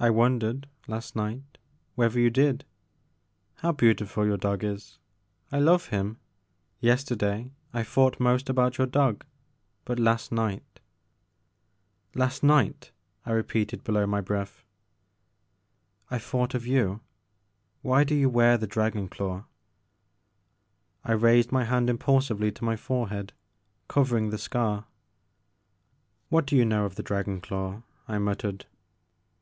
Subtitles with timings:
[0.00, 1.58] I wondered, last night,
[1.94, 2.64] whether you did.
[3.58, 4.98] How beautiful your dog is;
[5.52, 6.18] I love him.
[6.80, 9.24] Yester day I thought most about your dog
[9.84, 10.80] but last night
[12.16, 12.90] 'Last night,"
[13.24, 14.64] I repeated below my breath.
[16.10, 17.00] I thought of you.
[17.82, 19.44] Why do you wear the dragon claw?"
[21.04, 23.34] I raised my hand impulsively to my forehead,
[23.86, 24.80] covering the scar.
[24.80, 26.32] 50 The Maker of Moons.
[26.32, 28.66] What do you know of the dragon daw?" I muttered.